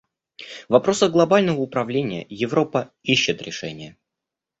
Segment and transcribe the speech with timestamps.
[0.67, 3.97] В вопросах глобального управления Европа ищет решения.